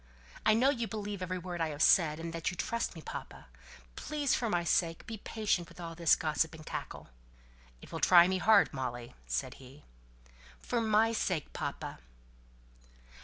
[0.47, 3.45] I know you believe every word I have said, and that you trust me, papa.
[3.95, 7.09] Please, for my sake, be patient with all this gossip and cackle."
[7.83, 9.83] "It will try me hard, Molly," said he.
[10.59, 11.99] "For my sake, papa!"